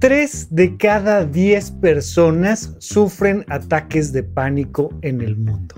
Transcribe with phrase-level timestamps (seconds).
[0.00, 5.74] 3 de cada 10 personas sufren ataques de pánico en el mundo.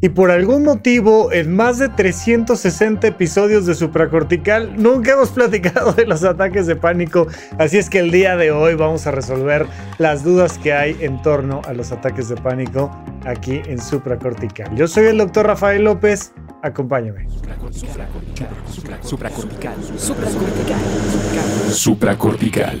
[0.00, 6.06] Y por algún motivo, en más de 360 episodios de Supracortical, nunca hemos platicado de
[6.06, 7.26] los ataques de pánico.
[7.58, 9.66] Así es que el día de hoy vamos a resolver
[9.98, 14.74] las dudas que hay en torno a los ataques de pánico aquí en Supracortical.
[14.76, 16.32] Yo soy el doctor Rafael López.
[16.62, 17.28] Acompáñame.
[17.28, 18.48] Supracortical.
[19.02, 19.76] Supracortical.
[19.96, 20.76] Supracortical.
[21.72, 22.80] Supracortical.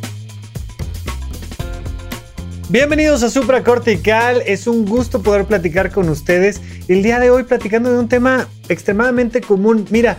[2.71, 6.61] Bienvenidos a Supracortical, es un gusto poder platicar con ustedes.
[6.87, 9.85] El día de hoy platicando de un tema extremadamente común.
[9.89, 10.15] Mira,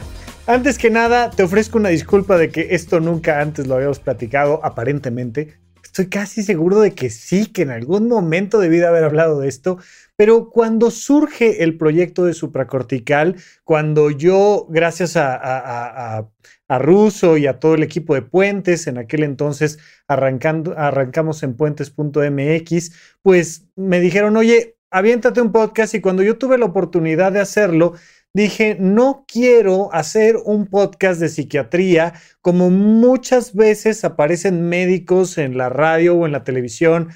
[0.47, 4.61] antes que nada, te ofrezco una disculpa de que esto nunca antes lo habíamos platicado,
[4.63, 5.57] aparentemente.
[5.83, 9.49] Estoy casi seguro de que sí, que en algún momento debí de haber hablado de
[9.49, 9.79] esto,
[10.17, 16.29] pero cuando surge el proyecto de supracortical, cuando yo, gracias a,
[16.69, 22.93] Russo y a todo el equipo de Puentes, en aquel entonces arrancando, arrancamos en puentes.mx,
[23.21, 27.93] pues me dijeron, oye, aviéntate un podcast y cuando yo tuve la oportunidad de hacerlo,
[28.35, 35.69] dije, no quiero hacer un podcast de psiquiatría como muchas veces aparecen médicos en la
[35.69, 37.09] radio o en la televisión,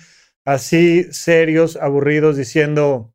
[0.47, 3.13] así serios, aburridos, diciendo,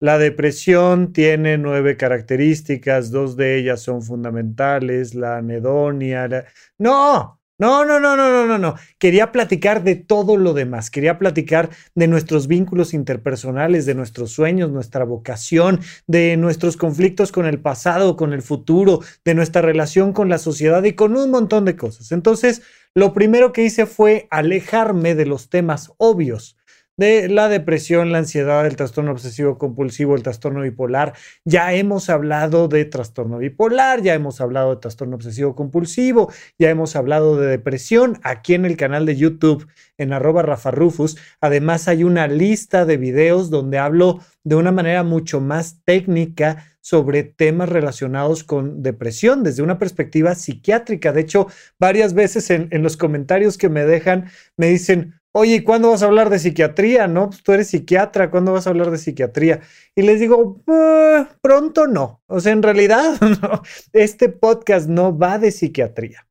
[0.00, 6.28] la depresión tiene nueve características, dos de ellas son fundamentales, la anedonia.
[6.76, 8.74] No, no, no, no, no, no, no, no.
[8.98, 10.90] Quería platicar de todo lo demás.
[10.90, 17.46] Quería platicar de nuestros vínculos interpersonales, de nuestros sueños, nuestra vocación, de nuestros conflictos con
[17.46, 21.64] el pasado, con el futuro, de nuestra relación con la sociedad y con un montón
[21.64, 22.10] de cosas.
[22.10, 22.62] Entonces,
[22.92, 26.56] lo primero que hice fue alejarme de los temas obvios
[26.96, 31.14] de la depresión, la ansiedad, el trastorno obsesivo compulsivo, el trastorno bipolar.
[31.44, 36.96] Ya hemos hablado de trastorno bipolar, ya hemos hablado de trastorno obsesivo compulsivo, ya hemos
[36.96, 39.66] hablado de depresión aquí en el canal de YouTube
[39.98, 41.16] en arroba Rafa Rufus.
[41.40, 47.22] Además hay una lista de videos donde hablo de una manera mucho más técnica sobre
[47.22, 51.12] temas relacionados con depresión desde una perspectiva psiquiátrica.
[51.12, 51.46] De hecho,
[51.78, 54.26] varias veces en, en los comentarios que me dejan
[54.58, 57.08] me dicen, oye, ¿cuándo vas a hablar de psiquiatría?
[57.08, 59.60] No, pues tú eres psiquiatra, ¿cuándo vas a hablar de psiquiatría?
[59.96, 62.22] Y les digo, ah, pronto no.
[62.26, 63.62] O sea, en realidad, no.
[63.92, 66.28] este podcast no va de psiquiatría.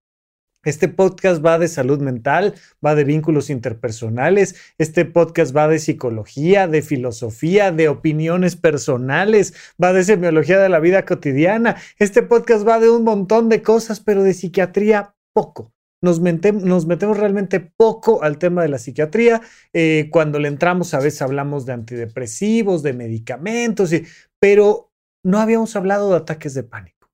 [0.63, 6.69] Este podcast va de salud mental, va de vínculos interpersonales, este podcast va de psicología,
[6.69, 9.53] de filosofía, de opiniones personales,
[9.83, 11.75] va de semiología de la vida cotidiana.
[11.99, 17.61] Este podcast va de un montón de cosas, pero de psiquiatría poco nos, metemos realmente
[17.61, 19.41] poco al tema de la psiquiatría.
[19.71, 23.91] Eh, cuando le entramos a veces hablamos de antidepresivos, de medicamentos,
[24.37, 24.91] pero
[25.23, 27.09] no habíamos hablado de ataques de pánico.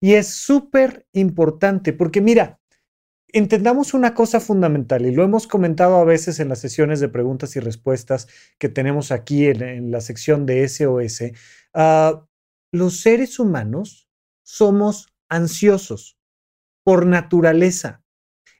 [0.00, 2.60] Y es súper importante porque mira,
[3.28, 7.56] entendamos una cosa fundamental y lo hemos comentado a veces en las sesiones de preguntas
[7.56, 11.32] y respuestas que tenemos aquí en, la sección de SOS.
[11.74, 12.26] Ah,
[12.72, 14.08] los seres humanos
[14.42, 16.16] somos ansiosos
[16.84, 18.03] por naturaleza.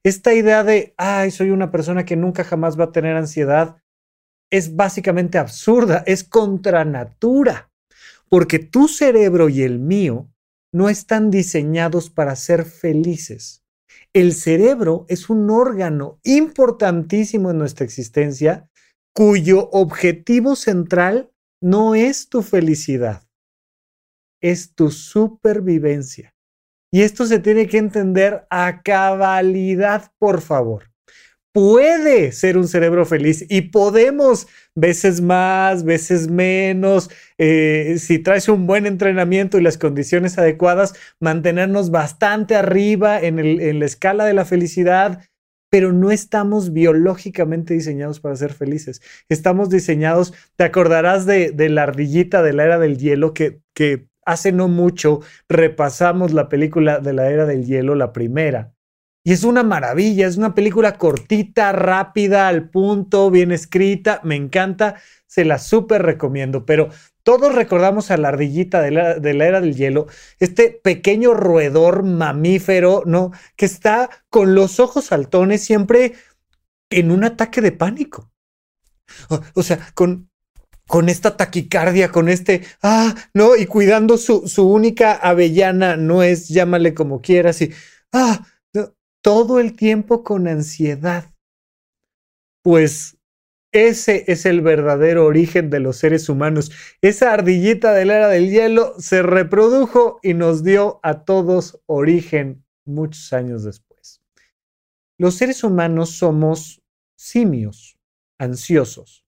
[0.05, 3.79] Esta idea de, ay, soy una persona que nunca jamás va a tener ansiedad,
[4.53, 7.73] es básicamente absurda, es contra natura,
[8.29, 10.29] porque tu cerebro y el mío
[10.73, 13.65] no están diseñados para ser felices.
[14.13, 18.69] El cerebro es un órgano importantísimo en nuestra existencia
[19.15, 21.31] cuyo objetivo central
[21.63, 23.23] no es tu felicidad,
[24.43, 26.34] es tu supervivencia.
[26.95, 30.93] Y esto se tiene que entender a cabalidad, por favor.
[31.53, 34.47] Puede ser un cerebro feliz y podemos,
[34.77, 41.91] veces más, veces menos, eh, si traes un buen entrenamiento y las condiciones adecuadas, mantenernos
[41.91, 45.25] bastante arriba en, la escala de la felicidad,
[45.73, 49.03] pero no estamos biológicamente diseñados para ser felices.
[49.29, 54.53] Estamos diseñados, te acordarás de, la ardillita de la era del hielo que, que hace
[54.53, 58.75] no mucho repasamos la película de la era del hielo, la primera.
[59.27, 64.97] Y es una maravilla, es una película cortita, rápida, al punto, bien escrita, me encanta,
[65.27, 66.91] se la súper recomiendo, pero
[67.23, 70.09] todos recordamos a la ardillita de la, de la, era del hielo,
[70.41, 73.33] este pequeño roedor mamífero, ¿no?
[73.57, 76.13] Que está con los ojos saltones siempre
[76.91, 78.31] en un ataque de pánico.
[79.31, 80.31] O, o sea, con
[80.87, 86.49] con esta taquicardia, con este, ah, no, y cuidando su, su única avellana, no es,
[86.49, 87.73] llámale como quieras, y,
[88.13, 88.47] ah,
[89.23, 91.33] todo el tiempo con ansiedad.
[92.63, 93.17] Pues
[93.73, 96.71] ese es el verdadero origen de los seres humanos.
[97.01, 102.65] Esa ardillita de la era del hielo se reprodujo y nos dio a todos origen
[102.85, 104.21] muchos años después.
[105.19, 106.83] Los seres humanos somos
[107.17, 107.99] simios
[108.39, 109.24] ansiosos.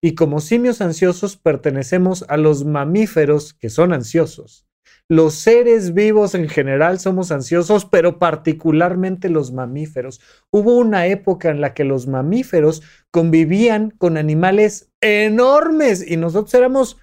[0.00, 4.68] Y como simios ansiosos pertenecemos a los mamíferos que son ansiosos.
[5.10, 10.20] Los seres vivos en general somos ansiosos, pero particularmente los mamíferos.
[10.50, 16.98] Hubo una época en la que los mamíferos convivían con animales enormes y nosotros éramos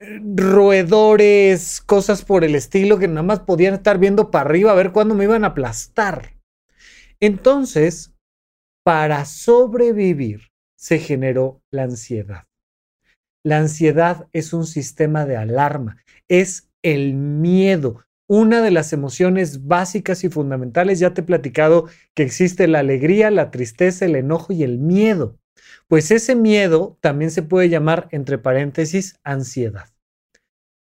[0.00, 4.76] eh, roedores, cosas por el estilo que nada más podían estar viendo para arriba a
[4.76, 6.34] ver cuándo me iban a aplastar.
[7.20, 8.12] Entonces,
[8.84, 10.48] para sobrevivir
[10.78, 12.44] se generó la ansiedad.
[13.44, 15.96] La ansiedad es un sistema de alarma,
[16.28, 18.04] es el miedo.
[18.28, 23.30] Una de las emociones básicas y fundamentales, ya te he platicado que existe la alegría,
[23.30, 25.36] la tristeza, el enojo y el miedo.
[25.88, 29.88] Pues ese miedo también se puede llamar, entre paréntesis, ansiedad.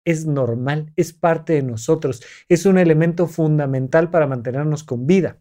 [0.04, 5.40] Es normal, es parte de nosotros, es un elemento fundamental para mantenernos con vida.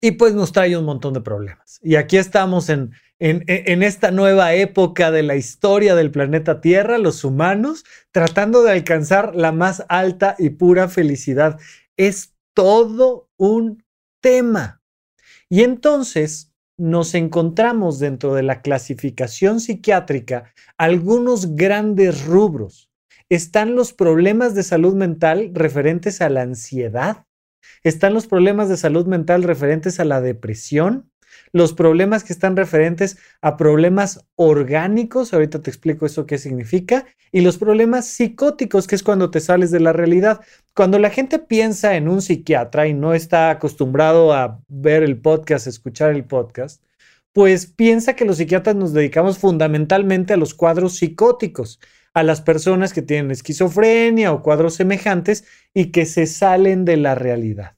[0.00, 1.78] Y pues nos trae un montón de problemas.
[1.82, 7.22] Y aquí estamos en, en, esta nueva época de la historia del planeta Tierra, los
[7.22, 11.60] humanos, tratando de alcanzar la más alta y pura felicidad.
[11.98, 13.84] Es todo un
[14.22, 14.82] tema.
[15.50, 22.90] Y entonces nos encontramos dentro de la clasificación psiquiátrica algunos grandes rubros.
[23.28, 27.26] Están los problemas de salud mental referentes a la ansiedad.
[27.84, 31.09] Están los problemas de salud mental referentes a la depresión
[31.52, 37.40] los problemas que están referentes a problemas orgánicos, ahorita te explico eso qué significa, y
[37.42, 40.40] los problemas psicóticos, que es cuando te sales de la realidad.
[40.74, 45.66] Cuando la gente piensa en un psiquiatra y no está acostumbrado a ver el podcast,
[45.66, 46.82] escuchar el podcast,
[47.32, 51.78] pues piensa que los psiquiatras nos dedicamos fundamentalmente a los cuadros psicóticos,
[52.12, 57.14] a las personas que tienen esquizofrenia o cuadros semejantes y que se salen de la
[57.14, 57.76] realidad.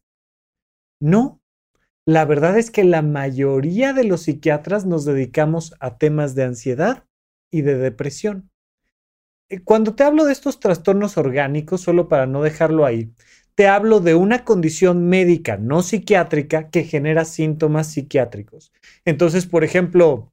[1.01, 1.42] No,
[2.07, 7.05] la verdad es que la mayoría de los psiquiatras nos dedicamos a temas de ansiedad
[7.51, 8.51] y de depresión.
[9.49, 13.13] Eh, cuando te hablo de estos trastornos orgánicos, solo para no dejarlo ahí,
[13.55, 18.73] te hablo de una condición médica no psiquiátrica que genera síntomas psiquiátricos.
[19.05, 20.33] Entonces, por ejemplo,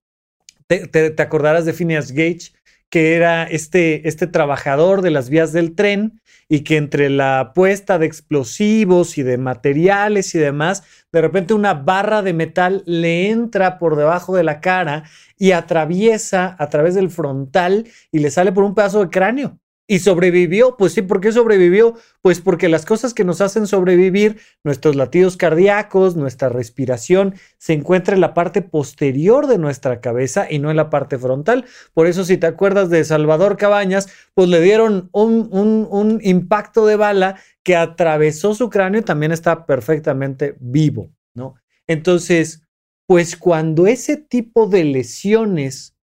[0.68, 2.54] te, acordarás de Phineas Gage,
[2.90, 8.00] que era este, este trabajador de las vías del tren y que entre la puesta
[8.00, 13.78] de explosivos y de materiales y demás, de repente una barra de metal le entra
[13.78, 15.04] por debajo de la cara
[15.38, 19.60] y atraviesa a través del frontal y le sale por un pedazo de cráneo.
[19.92, 21.96] Y sobrevivió, pues sí, ¿por qué sobrevivió?
[22.22, 28.14] Pues porque las cosas que nos hacen sobrevivir, nuestros latidos cardíacos, nuestra respiración, se encuentra
[28.14, 31.66] en la parte posterior de nuestra cabeza y no en la parte frontal.
[31.96, 36.96] Por eso, si te acuerdas de Salvador Cabañas, pues le dieron un, un, impacto de
[36.96, 41.56] bala que atravesó su cráneo y también está perfectamente vivo, ¿no?
[41.88, 42.62] Entonces,
[43.08, 45.96] pues cuando ese tipo de lesiones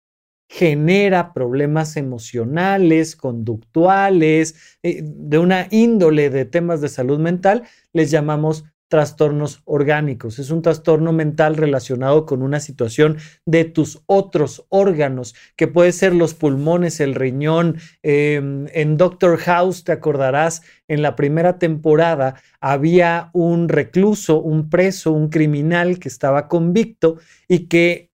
[0.49, 8.65] genera problemas emocionales, conductuales, eh, de una índole de temas de salud mental, les llamamos
[8.89, 10.39] trastornos orgánicos.
[10.39, 16.15] Es un trastorno mental relacionado con una situación de tus otros órganos, que puede ser
[16.15, 17.79] los pulmones, el riñón.
[18.03, 25.13] Em, en Doctor House, te acordarás, en la primera temporada había un recluso, un preso,
[25.13, 27.17] un criminal que estaba convicto
[27.49, 28.13] y que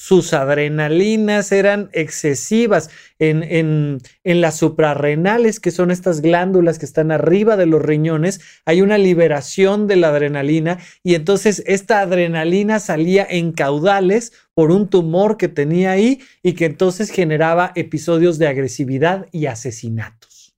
[0.00, 2.88] sus adrenalinas eran excesivas
[3.18, 8.40] en, en, en, las suprarrenales, que son estas glándulas que están arriba de los riñones,
[8.64, 14.88] hay una liberación de la adrenalina y entonces esta adrenalina salía en caudales por un
[14.88, 20.54] tumor que tenía ahí y que entonces generaba episodios de agresividad y asesinatos.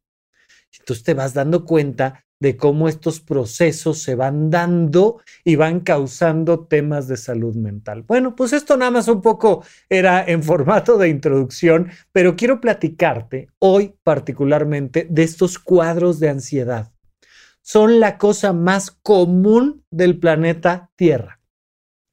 [0.78, 6.66] Entonces te vas dando cuenta de cómo estos procesos se van dando y van causando
[6.66, 8.02] temas de salud mental.
[8.02, 13.48] Bueno, pues esto nada más un poco era en formato de introducción, pero quiero platicarte
[13.58, 16.92] hoy particularmente de estos cuadros de ansiedad.
[17.62, 21.40] Son la cosa más común del planeta Tierra.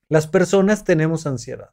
[0.10, 1.72] Las personas tenemos ansiedad.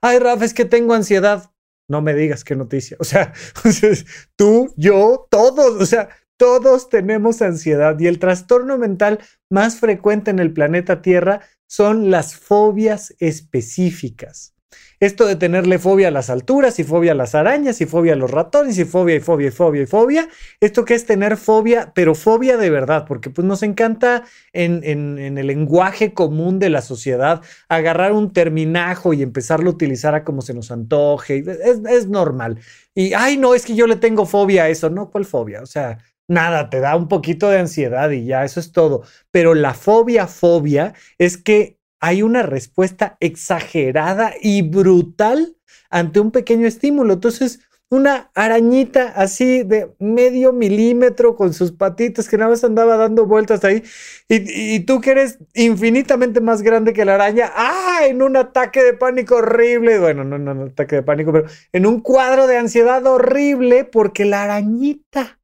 [0.00, 1.52] Ay, Rafa, es que tengo ansiedad.
[1.88, 2.96] No me digas qué noticia.
[3.00, 3.32] O sea,
[4.36, 5.80] tú, yo, todos.
[5.82, 6.08] O sea,
[6.40, 9.18] todos tenemos ansiedad y el trastorno mental
[9.50, 14.54] más frecuente en el planeta Tierra son las fobias específicas.
[15.00, 18.16] Esto de tenerle fobia a las alturas y fobia a las arañas y fobia a
[18.16, 20.28] los ratones y fobia y fobia y fobia y fobia.
[20.60, 25.46] Esto que es tener fobia, pero fobia de verdad, porque pues nos encanta en, el
[25.46, 30.54] lenguaje común de la sociedad agarrar un terminajo y empezarlo a utilizar a como se
[30.54, 31.44] nos antoje.
[31.64, 32.58] Es, es normal.
[32.94, 34.88] Y, ay, no, es que yo le tengo fobia a eso.
[34.88, 35.62] No, ¿cuál fobia?
[35.62, 35.98] O sea,
[36.30, 39.02] nada, te da un poquito de ansiedad y ya, eso es todo.
[39.30, 45.56] Pero la fobia, fobia, es que hay una respuesta exagerada y brutal
[45.90, 47.14] ante un pequeño estímulo.
[47.14, 47.60] Entonces,
[47.90, 53.64] una arañita así de medio milímetro con sus patitas que nada más andaba dando vueltas
[53.64, 53.82] ahí.
[54.28, 58.02] Y, tú que eres infinitamente más grande que la araña, ¡ah!
[58.06, 59.98] En un ataque de pánico horrible.
[59.98, 64.24] Bueno, no, no, no, ataque de pánico, pero en un cuadro de ansiedad horrible porque
[64.24, 65.39] la arañita.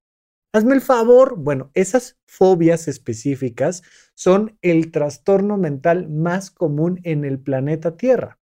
[0.56, 1.36] Hazme el favor.
[1.36, 3.82] Bueno, esas fobias específicas
[4.14, 8.38] son el trastorno mental más común en el planeta Tierra.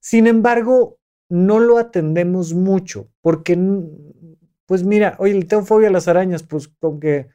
[0.00, 3.56] Sin embargo, no lo atendemos mucho porque,
[4.66, 7.28] pues mira, oye, le tengo fobia a las arañas, pues con que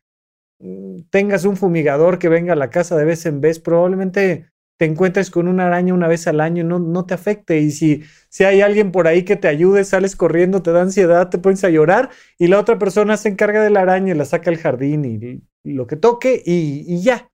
[0.59, 4.85] mm, tengas un fumigador que venga a la casa de vez en vez, probablemente te
[4.85, 7.59] encuentres con una araña una vez al año, no, no te afecte.
[7.59, 11.29] Y si, si hay alguien por ahí que te ayude, sales corriendo, te da ansiedad,
[11.29, 14.25] te pones a llorar y la otra persona se encarga de la araña y la
[14.25, 17.29] saca al jardín y, lo que toque y ya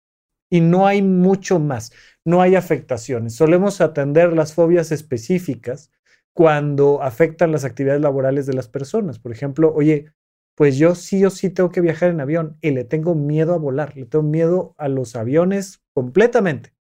[0.50, 1.92] y no hay mucho más,
[2.24, 3.36] no hay afectaciones.
[3.36, 5.92] Solemos atender las fobias específicas
[6.34, 9.20] cuando afectan las actividades laborales de las personas.
[9.20, 10.12] Por ejemplo, oye,
[10.56, 13.58] pues yo sí o sí tengo que viajar en avión y le tengo miedo a
[13.58, 16.75] volar, le tengo miedo a los aviones completamente.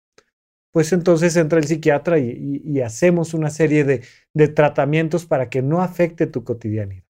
[0.74, 6.26] Pues entonces entra el psiquiatra y, hacemos una serie de, tratamientos para que no afecte
[6.26, 7.06] tu cotidianidad.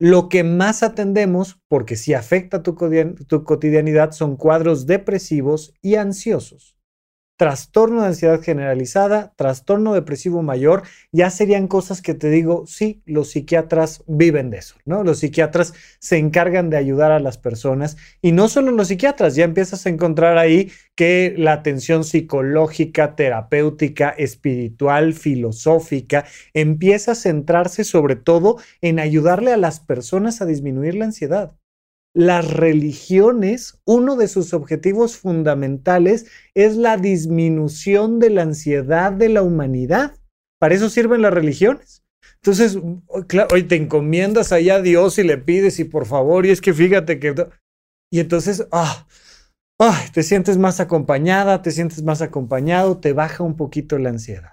[0.00, 6.75] Lo que más atendemos, porque si afecta tu, cotidianidad, son cuadros depresivos y ansiosos
[7.36, 13.30] trastorno de ansiedad generalizada, trastorno depresivo mayor, ya serían cosas que te digo, sí, los
[13.30, 15.04] psiquiatras viven de eso, ¿no?
[15.04, 19.44] Los psiquiatras se encargan de ayudar a las personas y no solo los psiquiatras, ya
[19.44, 26.24] empiezas a encontrar ahí que la atención psicológica, terapéutica, espiritual, filosófica,
[26.54, 31.52] empieza a centrarse sobre todo en ayudarle a las personas a disminuir la ansiedad
[32.16, 39.42] las religiones, uno de sus objetivos fundamentales es la disminución de la ansiedad de la
[39.42, 40.16] humanidad.
[40.58, 42.04] Para eso sirven las religiones.
[42.36, 42.78] Entonces,
[43.52, 46.72] hoy te encomiendas allá a Dios y le pides y por favor, y es que
[46.72, 47.34] fíjate que...
[48.10, 49.06] Y entonces, ah,
[50.14, 54.52] te sientes más acompañada, te sientes más acompañado, te baja un poquito la ansiedad.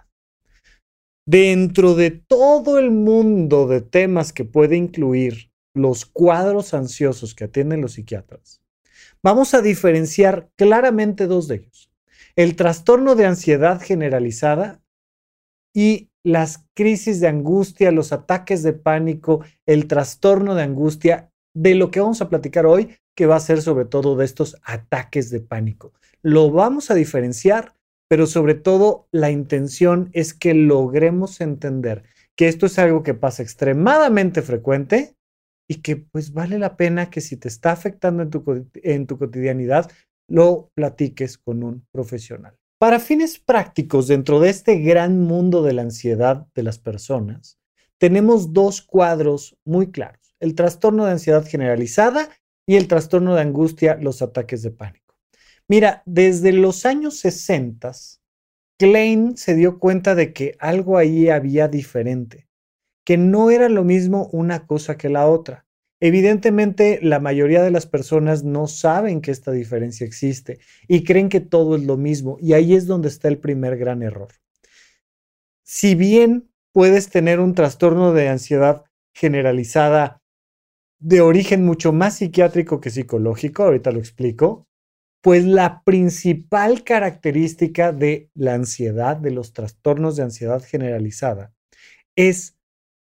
[1.25, 7.81] Dentro de todo el mundo de temas que puede incluir los cuadros ansiosos que atienden
[7.81, 8.61] los psiquiatras,
[9.21, 11.89] vamos a diferenciar claramente dos de ellos.
[12.35, 14.81] El trastorno de ansiedad generalizada
[15.73, 21.91] y las crisis de angustia, los ataques de pánico, el trastorno de angustia, de lo
[21.91, 25.41] que vamos a platicar hoy, que va a ser sobre todo de estos ataques de
[25.41, 25.93] pánico.
[26.21, 27.75] Lo vamos a diferenciar,
[28.07, 32.03] pero sobre todo la intención es que logremos entender
[32.35, 35.15] que esto es algo que pasa extremadamente frecuente
[35.67, 39.17] y que pues vale la pena que si te está afectando en tu, en tu
[39.17, 39.91] cotidianidad,
[40.27, 42.57] lo platiques con un profesional.
[42.79, 47.57] Para fines prácticos, dentro de este gran mundo de la ansiedad de las personas,
[47.97, 52.29] tenemos dos cuadros muy claros, el trastorno de ansiedad generalizada
[52.67, 55.15] y el trastorno de angustia, los ataques de pánico.
[55.69, 57.91] Mira, desde los años 60,
[58.77, 62.47] Klein se dio cuenta de que algo ahí había diferente
[63.03, 65.65] que no era lo mismo una cosa que la otra.
[65.99, 71.39] Evidentemente, la mayoría de las personas no saben que esta diferencia existe y creen que
[71.39, 74.29] todo es lo mismo, y ahí es donde está el primer gran error.
[75.63, 78.83] Si bien puedes tener un trastorno de ansiedad
[79.13, 80.21] generalizada
[80.99, 84.67] de origen mucho más psiquiátrico que psicológico, ahorita lo explico,
[85.21, 91.53] pues la principal característica de la ansiedad, de los trastornos de ansiedad generalizada,
[92.17, 92.57] es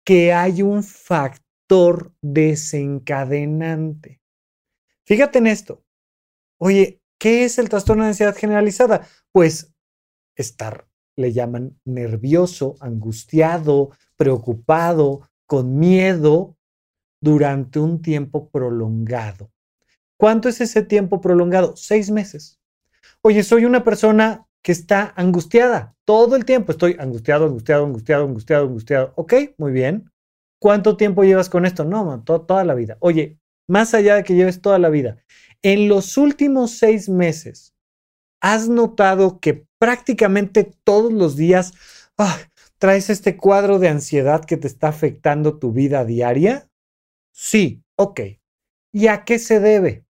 [0.03, 4.21] que hay un factor desencadenante.
[5.05, 5.83] Fíjate en esto.
[6.59, 9.07] Oye, ¿qué es el trastorno de ansiedad generalizada?
[9.31, 9.73] Pues
[10.35, 16.57] estar, le llaman nervioso, angustiado, preocupado, con miedo
[17.21, 19.51] durante un tiempo prolongado.
[20.17, 21.75] ¿Cuánto es ese tiempo prolongado?
[21.75, 22.59] Seis meses.
[23.21, 25.95] Oye, soy una persona que está angustiada.
[26.05, 29.13] Todo el tiempo estoy angustiado, angustiado, angustiado, angustiado, angustiado.
[29.15, 30.11] Ok, muy bien.
[30.59, 31.85] ¿Cuánto tiempo llevas con esto?
[31.85, 32.97] No, toda la vida.
[32.99, 35.17] Oye, más allá de que lleves toda la vida,
[35.61, 37.73] en los últimos seis meses,
[38.41, 41.73] ¿has notado que prácticamente todos los días
[42.79, 46.69] ¿Traes este cuadro de ansiedad que te está afectando tu vida diaria?
[47.33, 48.21] Sí, ok.
[48.93, 50.05] ¿Y a qué se debe?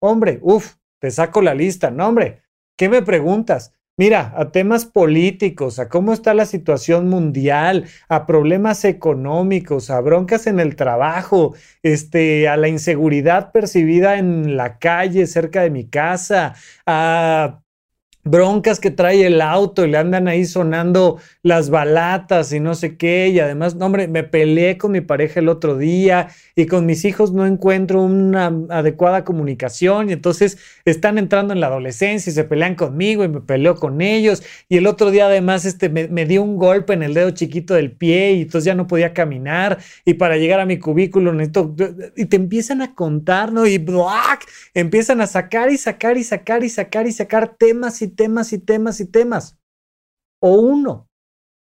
[0.00, 1.90] Hombre, uff, te saco la lista.
[1.90, 2.42] No, hombre,
[2.76, 3.73] ¿qué me preguntas?
[3.96, 10.48] Mira, a temas políticos, a cómo está la situación mundial, a problemas económicos, a broncas
[10.48, 16.56] en el trabajo, este, a la inseguridad percibida en la calle cerca de mi casa,
[16.86, 17.60] a
[18.24, 22.96] broncas que trae el auto y le andan ahí sonando las balatas y no sé
[22.96, 23.28] qué.
[23.28, 27.04] Y además, no, hombre, me peleé con mi pareja el otro día y con mis
[27.04, 32.44] hijos no encuentro una adecuada comunicación y entonces están entrando en la adolescencia y se
[32.44, 34.42] pelean conmigo y me peleo con ellos.
[34.68, 37.92] Y el otro día además este, me, dio un golpe en el dedo chiquito del
[37.92, 41.74] pie y entonces ya no podía caminar y para llegar a mi cubículo necesito...
[42.16, 43.66] Y te empiezan a contar, ¿no?
[43.66, 43.84] Y
[44.72, 48.58] empiezan a sacar y sacar y sacar y sacar y sacar temas y temas y
[48.58, 49.58] temas y temas.
[50.40, 51.08] O uno.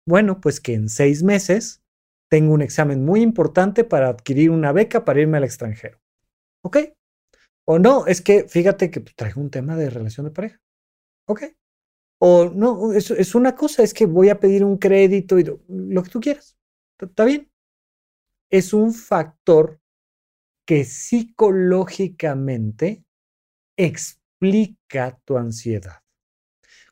[0.08, 1.84] Bueno, pues que en seis meses
[2.29, 6.00] tengo un examen muy importante para adquirir una beca para irme al extranjero.
[6.63, 6.77] ¿Ok?
[7.65, 10.62] O no, es que fíjate que traigo un tema de relación de pareja.
[11.27, 11.43] ¿Ok?
[12.19, 16.03] O no, es, es una cosa, es que voy a pedir un crédito y lo
[16.03, 16.58] que tú quieras.
[17.00, 17.50] ¿Está bien?
[18.50, 19.79] Es un factor
[20.65, 23.05] que psicológicamente
[23.77, 26.01] explica tu ansiedad.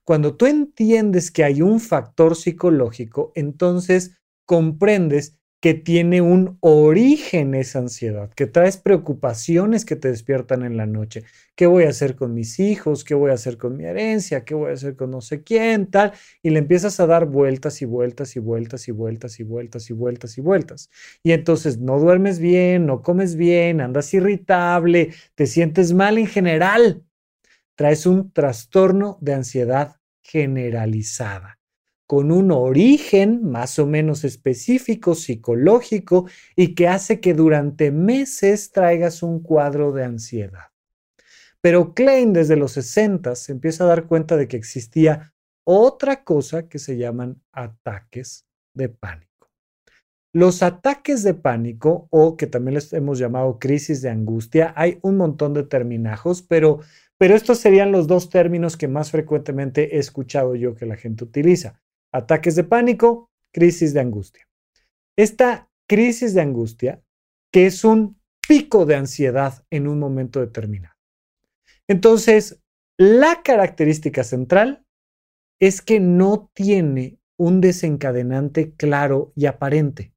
[0.07, 7.79] Cuando tú entiendes que hay un factor psicológico, entonces comprendes que tiene un origen esa
[7.79, 11.25] ansiedad, que traes preocupaciones que te despiertan en la noche.
[11.57, 13.03] ¿Qué voy a hacer con mis hijos?
[13.03, 14.45] ¿Qué voy a hacer con mi herencia?
[14.45, 15.91] ¿Qué voy a hacer con no sé quién?
[15.91, 16.13] Tal.
[16.41, 19.93] Y le empiezas a dar vueltas y vueltas y vueltas y vueltas y vueltas y
[19.93, 20.89] vueltas y vueltas.
[21.21, 27.03] Y entonces no duermes bien, no comes bien, andas irritable, te sientes mal en general.
[27.75, 29.96] Traes un trastorno de ansiedad
[30.27, 31.59] generalizada,
[32.05, 39.23] con un origen más o menos específico, psicológico, y que hace que durante meses traigas
[39.23, 40.67] un cuadro de ansiedad.
[41.61, 45.33] Pero Klein desde los 60 se empieza a dar cuenta de que existía
[45.65, 49.27] otra cosa que se llaman ataques de pánico.
[50.33, 55.17] Los ataques de pánico, o que también les hemos llamado crisis de angustia, hay un
[55.17, 56.79] montón de terminajos, pero
[57.17, 61.23] pero estos serían los dos términos que más frecuentemente he escuchado yo que la gente
[61.23, 61.81] utiliza.
[62.11, 64.47] Ataques de pánico, crisis de angustia.
[65.15, 67.01] Esta crisis de angustia,
[67.51, 70.95] que es un pico de ansiedad en un momento determinado.
[71.87, 72.61] Entonces,
[72.97, 74.85] la característica central
[75.59, 80.13] es que no tiene un desencadenante claro y aparente.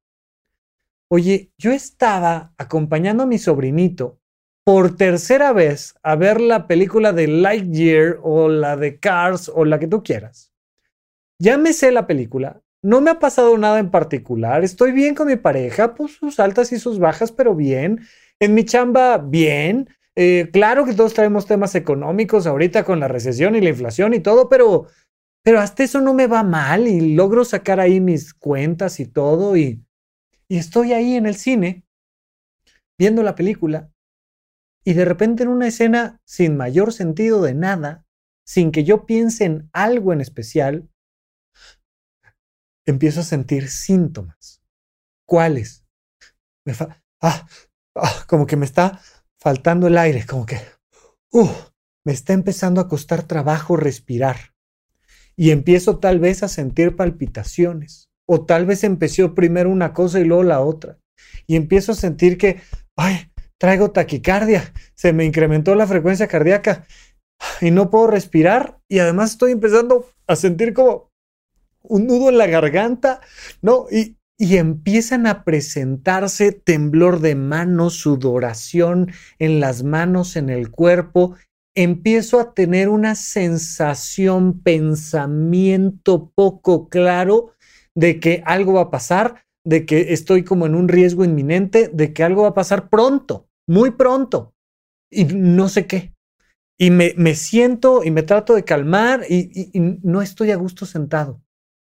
[1.07, 4.20] Oye, yo estaba acompañando a mi sobrinito
[4.63, 9.79] por tercera vez a ver la película de Lightyear o la de Cars o la
[9.79, 10.51] que tú quieras.
[11.39, 15.27] Ya me sé la película, no me ha pasado nada en particular, estoy bien con
[15.27, 18.01] mi pareja, pues sus altas y sus bajas, pero bien.
[18.39, 19.89] En mi chamba, bien.
[20.15, 24.19] Eh, claro que todos traemos temas económicos ahorita con la recesión y la inflación y
[24.19, 24.87] todo, pero,
[25.43, 29.55] pero hasta eso no me va mal y logro sacar ahí mis cuentas y todo
[29.55, 29.83] y,
[30.47, 31.83] y estoy ahí en el cine
[32.97, 33.90] viendo la película
[34.83, 38.05] y de repente en una escena sin mayor sentido de nada,
[38.45, 40.89] sin que yo piense en algo en especial,
[42.85, 44.61] empiezo a sentir síntomas.
[45.25, 45.85] ¿Cuáles?
[46.65, 46.73] Me
[47.21, 47.47] ah,
[47.95, 48.99] ah, como que me está
[49.39, 50.59] faltando el aire, como que
[51.31, 51.49] uh,
[52.03, 54.53] me está empezando a costar trabajo respirar.
[55.35, 58.09] Y empiezo tal vez a sentir palpitaciones.
[58.27, 60.99] O tal vez empezó primero una cosa y luego la otra.
[61.47, 62.61] Y empiezo a sentir que,
[62.95, 63.30] ay,
[63.61, 66.87] traigo taquicardia, se me incrementó la frecuencia cardíaca
[67.61, 71.11] y no puedo respirar y además estoy empezando a sentir como
[71.83, 73.21] un nudo en la garganta,
[73.61, 73.85] ¿no?
[73.91, 81.35] Y, y empiezan a presentarse temblor de manos, sudoración en las manos, en el cuerpo.
[81.75, 87.53] Empiezo a tener una sensación, pensamiento poco claro
[87.93, 92.11] de que algo va a pasar, de que estoy como en un riesgo inminente, de
[92.11, 94.53] que algo va a pasar pronto muy pronto
[95.09, 96.13] y no sé qué.
[96.77, 99.71] Y me, me siento y me trato de calmar y,
[100.03, 101.41] no estoy a gusto sentado.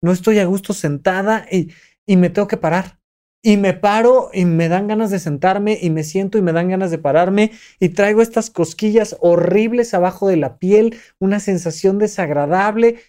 [0.02, 1.72] No estoy a gusto sentada y,
[2.06, 3.00] y me tengo que parar.
[3.42, 6.70] Y me paro y me dan ganas de sentarme y me siento y me dan
[6.70, 13.00] ganas de pararme y traigo estas cosquillas horribles abajo de la piel, una sensación desagradable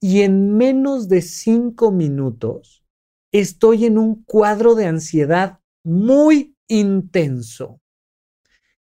[0.00, 2.84] y en menos de cinco minutos
[3.32, 7.81] estoy en un cuadro de ansiedad muy intenso.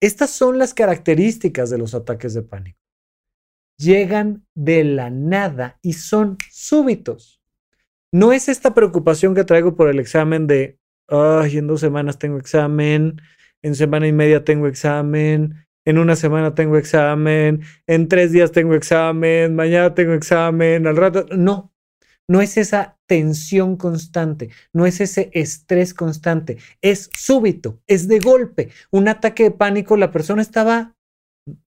[0.02, 2.80] Estas son las características de los ataques de pánico.
[3.78, 7.42] Llegan de la nada y son súbitos.
[8.12, 12.38] No es esta preocupación que traigo por el examen de, ay, en dos semanas tengo
[12.38, 13.22] examen,
[13.62, 18.74] en semana y media tengo examen, en una semana tengo examen, en tres días tengo
[18.74, 21.26] examen, mañana tengo examen, al rato.
[21.36, 21.74] No,
[22.30, 28.70] no es esa tensión constante, no es ese estrés constante, es súbito, es de golpe.
[28.92, 30.96] Un ataque de pánico, la persona estaba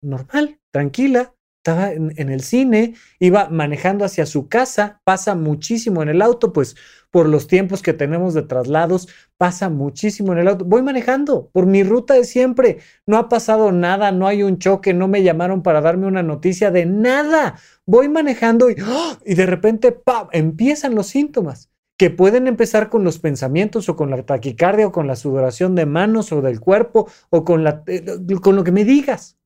[0.01, 6.21] normal, tranquila, estaba en, el cine, iba manejando hacia su casa, pasa muchísimo en el
[6.21, 6.77] auto, pues
[7.11, 10.63] por los tiempos que tenemos de traslados, pasa muchísimo en el auto.
[10.63, 14.93] Voy manejando por mi ruta de siempre, no ha pasado nada, no hay un choque,
[14.93, 17.59] no me llamaron para darme una noticia de nada.
[17.85, 19.17] Voy manejando y, ¡oh!
[19.25, 24.23] y de repente, empiezan los síntomas que pueden empezar con los pensamientos o con la
[24.23, 28.05] taquicardia o con la sudoración de manos o del cuerpo o con, la, eh,
[28.41, 29.37] con lo que me digas.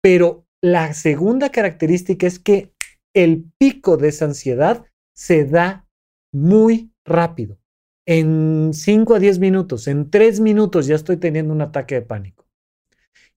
[0.00, 2.72] Pero la segunda característica es que
[3.12, 5.86] el pico de esa ansiedad se da
[6.32, 7.58] muy rápido.
[8.06, 12.46] En 5 a 10 minutos, en 3 minutos ya estoy teniendo un ataque de pánico.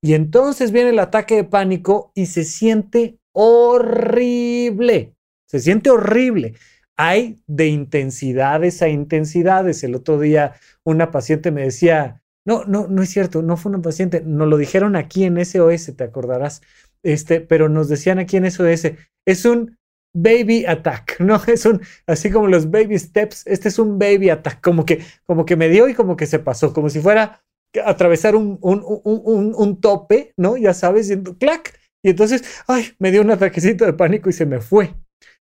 [0.02, 5.13] Y entonces viene el ataque de pánico y se siente horrible.
[5.48, 6.54] Se siente horrible.
[6.96, 9.84] Hay de intensidades a intensidades.
[9.84, 10.54] El otro día
[10.86, 14.56] una paciente me decía, no, no, no es cierto, no fue una paciente, nos lo
[14.56, 16.62] dijeron aquí en SOS, te acordarás
[17.08, 18.91] este, pero nos decían aquí en SOS,
[19.26, 19.78] es un
[20.13, 21.41] baby attack, ¿no?
[21.48, 25.46] Es un, así como los baby steps, este es un baby attack, como que, como
[25.46, 27.43] que me dio y como que se pasó, como si fuera
[27.86, 30.58] atravesar un, un, un, un tope, ¿no?
[30.58, 34.46] Ya sabes, y, clac, y entonces, ay, me dio un ataquecito de pánico y se
[34.46, 34.96] me fue.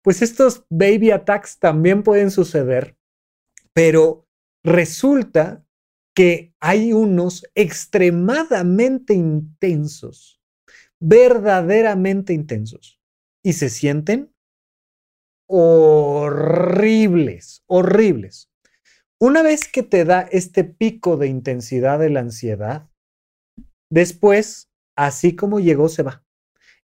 [0.02, 2.96] Pues estos baby attacks también pueden suceder,
[3.74, 4.26] pero
[4.64, 5.64] resulta
[6.14, 10.41] que hay unos extremadamente intensos
[11.02, 13.00] verdaderamente intensos
[13.44, 14.32] y se sienten
[15.48, 16.84] horribles,
[17.66, 18.48] horribles.
[19.20, 22.88] Una vez que te da este pico de intensidad de la ansiedad,
[23.90, 26.24] después, así como llegó, se va.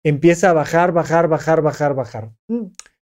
[0.02, 2.32] Empieza a bajar, bajar, bajar, bajar, bajar.
[2.48, 2.66] Mm,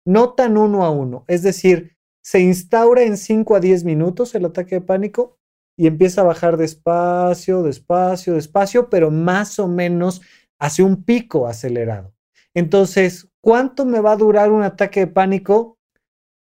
[0.06, 1.24] no tan uno a uno.
[1.28, 5.38] Es decir, se instaura en 5 a 10 minutos el ataque de pánico
[5.78, 10.22] y empieza a bajar despacio, despacio, despacio, pero más o menos
[10.58, 12.14] hace un pico acelerado.
[12.54, 15.78] Entonces, ¿cuánto me va a durar un ataque de pánico?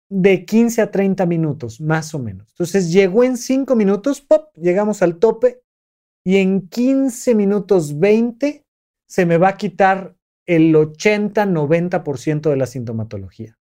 [0.08, 2.48] De 15 a 30 minutos, más o menos.
[2.50, 5.62] Entonces, llegó en 5 minutos, pop, llegamos al tope
[6.24, 8.64] y en 15 minutos 20
[9.06, 13.56] se me va a quitar el 80-90% de la sintomatología.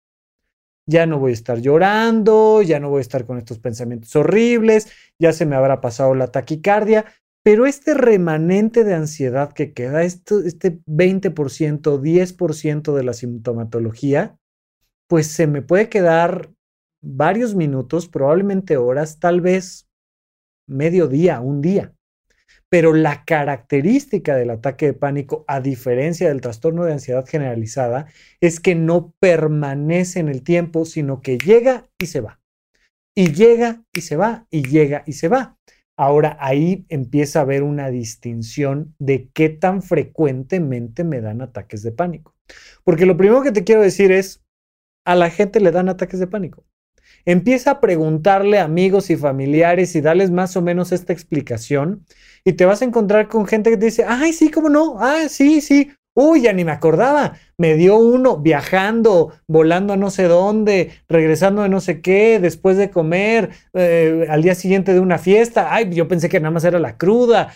[0.87, 4.91] Ya no voy a estar llorando, ya no voy a estar con estos pensamientos horribles,
[5.19, 7.05] ya se me habrá pasado la taquicardia,
[7.43, 14.37] pero este remanente de ansiedad que queda, este, este 20%, 10% de la sintomatología,
[15.07, 16.51] pues se me puede quedar
[17.01, 19.89] varios minutos, probablemente horas, tal vez
[20.67, 21.93] medio día, un día.
[22.69, 28.07] Pero la característica del ataque de pánico, a diferencia del trastorno de ansiedad generalizada,
[28.41, 32.39] es que no permanece en el tiempo, sino que llega y se va.
[33.15, 35.57] Y llega y se va, y llega y se va.
[35.99, 41.91] Ahora ahí empieza a haber una distinción de qué tan frecuentemente me dan ataques de
[41.91, 42.37] pánico.
[42.85, 44.41] Porque lo primero que te quiero decir es,
[45.05, 46.63] a la gente le dan ataques de pánico.
[47.25, 52.05] Empieza a preguntarle a amigos y familiares y darles más o menos esta explicación
[52.45, 55.27] y te vas a encontrar con gente que te dice, ay, sí, cómo no, ah,
[55.27, 57.37] sí, sí, Uy, ya ni me acordaba.
[57.57, 62.75] Me dio uno viajando, volando a no sé dónde, regresando de no sé qué, después
[62.75, 65.73] de comer, eh, al día siguiente de una fiesta.
[65.73, 67.53] Ay, yo pensé que nada más era la cruda.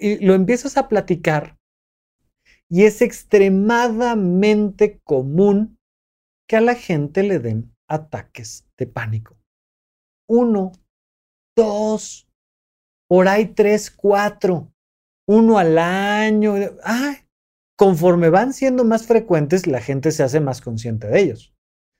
[0.00, 1.58] Y lo empiezas a platicar.
[2.70, 5.76] Y es extremadamente común
[6.48, 9.36] que a la gente le den ataques de pánico.
[10.26, 10.72] Uno,
[11.54, 12.26] dos,
[13.06, 14.72] por ahí tres, cuatro,
[15.28, 16.54] uno al año.
[16.82, 17.16] Ay,
[17.82, 21.52] conforme van siendo más frecuentes, la gente se hace más consciente de ellos.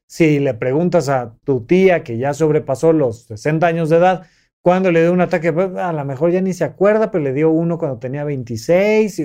[0.09, 4.25] Si le preguntas a tu tía que ya sobrepasó los 60 años de edad,
[4.63, 7.33] cuando le dio un ataque, pues, a lo mejor ya ni se acuerda, pero le
[7.33, 9.23] dio uno cuando tenía 26.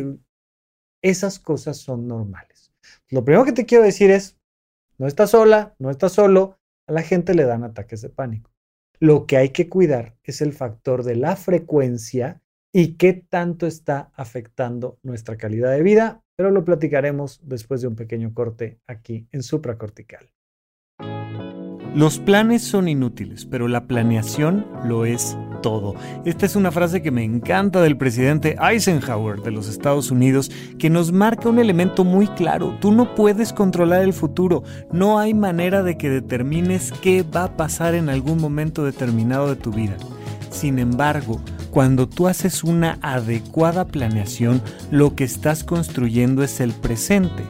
[1.04, 2.74] esas cosas son normales.
[3.12, 4.40] Lo primero que te quiero decir es,
[4.98, 8.50] no estás sola, no estás solo, a la gente le dan ataques de pánico.
[9.00, 12.42] Lo que hay que cuidar es el factor de la frecuencia
[12.74, 17.96] y qué tanto está afectando nuestra calidad de vida pero lo platicaremos después de un
[17.96, 20.30] pequeño corte aquí en supracortical.
[21.96, 25.96] Los planes son inútiles, pero la planeación lo es todo.
[26.26, 30.92] Esta es una frase que me encanta del presidente Eisenhower de los Estados Unidos, que
[30.92, 32.78] nos marca un elemento muy claro.
[32.80, 34.62] Tú no puedes controlar el futuro.
[34.92, 39.56] No hay manera de que determines qué va a pasar en algún momento determinado de
[39.56, 39.98] tu vida.
[40.52, 41.42] Sin embargo,
[41.78, 47.44] cuando tú haces una adecuada planeación, lo que estás construyendo es el presente.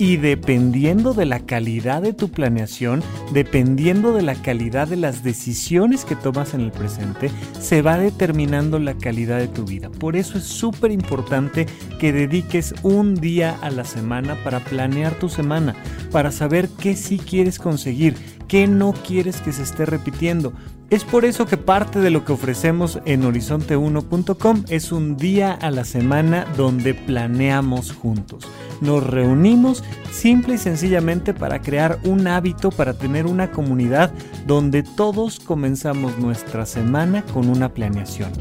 [0.00, 6.04] Y dependiendo de la calidad de tu planeación, dependiendo de la calidad de las decisiones
[6.04, 9.90] que tomas en el presente, se va determinando la calidad de tu vida.
[9.90, 11.66] Por eso es súper importante
[12.00, 15.76] que dediques un día a la semana para planear tu semana,
[16.10, 18.16] para saber qué sí quieres conseguir,
[18.48, 20.52] qué no quieres que se esté repitiendo.
[20.90, 25.70] Es por eso que parte de lo que ofrecemos en horizonte1.com es un día a
[25.70, 28.48] la semana donde planeamos juntos.
[28.80, 34.12] Nos reunimos simple y sencillamente para crear un hábito, para tener una comunidad
[34.46, 38.32] donde todos comenzamos nuestra semana con una planeación.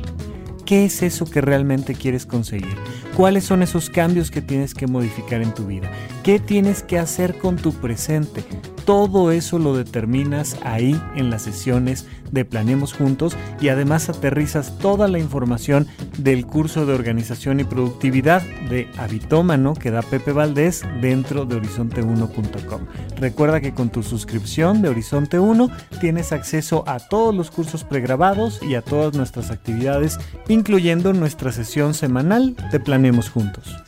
[0.67, 2.75] ¿Qué es eso que realmente quieres conseguir?
[3.15, 5.89] ¿Cuáles son esos cambios que tienes que modificar en tu vida?
[6.23, 8.43] ¿Qué tienes que hacer con tu presente?
[8.83, 15.07] Todo eso lo determinas ahí en las sesiones de Planemos Juntos y además aterrizas toda
[15.07, 15.87] la información
[16.17, 22.81] del curso de organización y productividad de Habitómano que da Pepe Valdés dentro de horizonte1.com.
[23.17, 28.61] Recuerda que con tu suscripción de Horizonte 1 tienes acceso a todos los cursos pregrabados
[28.61, 33.86] y a todas nuestras actividades, incluyendo nuestra sesión semanal de Planemos Juntos.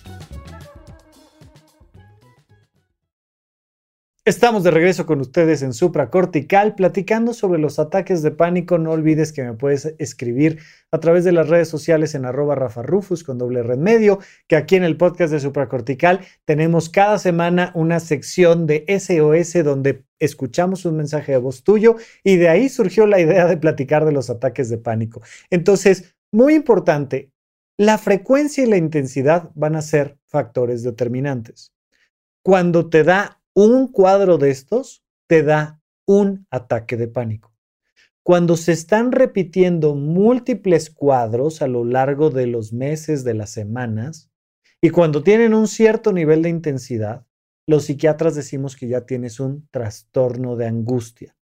[4.30, 8.78] Estamos de regreso con ustedes en Supracortical, platicando sobre los ataques de pánico.
[8.78, 10.60] No olvides que me puedes escribir
[10.92, 14.56] a través de las redes sociales en arroba Rafa Rufus con doble red medio, que
[14.56, 20.86] aquí en el podcast de Supracortical tenemos cada semana una sección de SOS donde escuchamos
[20.86, 24.30] un mensaje de voz tuyo y de ahí surgió la idea de platicar de los
[24.30, 25.24] ataques de pánico.
[25.50, 27.32] Entonces, muy importante,
[27.80, 31.74] la frecuencia y la intensidad van a ser factores determinantes.
[32.44, 37.54] Cuando te da un cuadro de estos te da un ataque de pánico.
[38.24, 44.32] Cuando se están repitiendo múltiples cuadros a lo largo de los meses, de las semanas,
[44.82, 47.26] y cuando tienen un cierto nivel de intensidad,
[47.68, 51.36] los psiquiatras decimos que ya tienes un trastorno de angustia.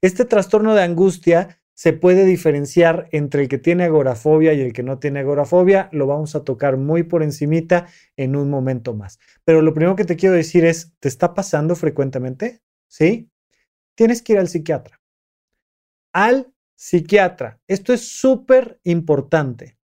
[0.00, 4.82] Este trastorno de angustia se puede diferenciar entre el que tiene agorafobia y el que
[4.82, 5.88] no tiene agorafobia.
[5.92, 9.18] Lo vamos a tocar muy por encimita en un momento más.
[9.44, 12.62] Pero lo primero que te quiero decir es, ¿te está pasando frecuentemente?
[12.88, 13.28] ¿Sí?
[13.96, 15.00] Tienes que ir al psiquiatra.
[16.12, 17.60] Al psiquiatra.
[17.66, 19.76] Esto es súper importante.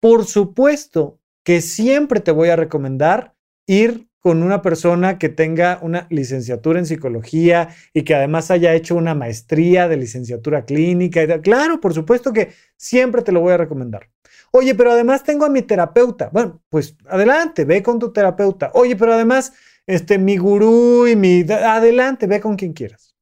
[0.00, 3.34] Por supuesto que siempre te voy a recomendar
[3.66, 8.96] ir con una persona que tenga una licenciatura en psicología y que además haya hecho
[8.96, 11.40] una maestría de licenciatura clínica.
[11.40, 14.10] Claro, por supuesto que siempre te lo voy a recomendar.
[14.50, 16.30] Oye, pero además tengo a mi terapeuta.
[16.32, 18.70] Bueno, pues adelante, ve con tu terapeuta.
[18.74, 19.52] Oye, pero además,
[19.86, 21.44] este, mi gurú y mi...
[21.50, 23.14] Adelante, ve con quien quieras.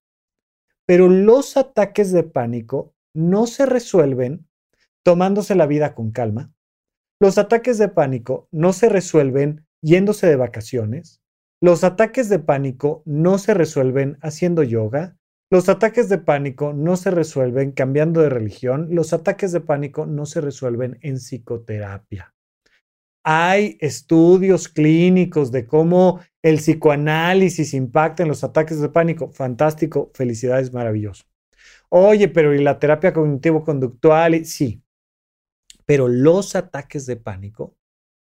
[0.87, 4.47] Pero los ataques de pánico no se resuelven
[5.03, 6.53] tomándose la vida con calma.
[7.21, 11.23] Los ataques de pánico no se resuelven yéndose de vacaciones.
[11.63, 15.17] Los ataques de pánico no se resuelven haciendo yoga.
[15.49, 18.89] Los ataques de pánico no se resuelven cambiando de religión.
[18.91, 22.35] Los ataques de pánico no se resuelven en psicoterapia.
[23.23, 29.31] Hay estudios clínicos de cómo el psicoanálisis impacta en los ataques de pánico.
[29.31, 31.25] Fantástico, felicidades, maravilloso.
[31.89, 34.45] Oye, pero ¿y la terapia cognitivo-conductual?
[34.45, 34.83] Sí,
[35.85, 37.77] pero los ataques de pánico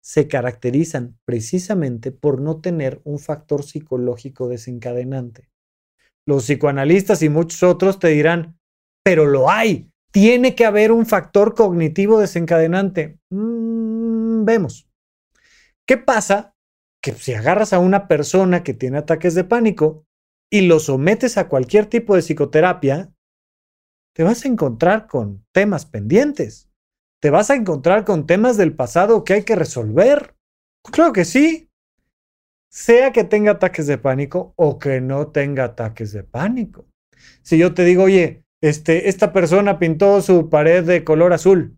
[0.01, 5.49] se caracterizan precisamente por no tener un factor psicológico desencadenante.
[6.25, 8.57] Los psicoanalistas y muchos otros te dirán,
[9.03, 13.19] pero lo hay, tiene que haber un factor cognitivo desencadenante.
[13.29, 14.87] Mm, vemos.
[15.85, 16.55] ¿Qué pasa?
[17.01, 20.05] Que si agarras a una persona que tiene ataques de pánico
[20.51, 23.11] y lo sometes a cualquier tipo de psicoterapia,
[24.15, 26.68] te vas a encontrar con temas pendientes
[27.21, 30.35] te vas a encontrar con temas del pasado que hay que resolver.
[30.83, 31.69] Creo que sí.
[32.71, 36.85] Sea que tenga ataques de pánico o que no tenga ataques de pánico.
[37.41, 41.77] Si yo te digo, oye, este, esta persona pintó su pared de color azul,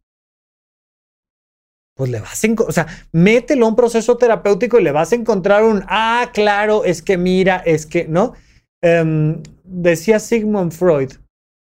[1.95, 5.15] pues le vas a, o sea, mételo a un proceso terapéutico y le vas a
[5.15, 8.34] encontrar un, ah, claro, es que mira, es que, ¿no?
[8.82, 11.12] Em, decía Sigmund Freud